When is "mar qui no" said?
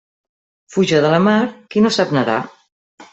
1.25-1.91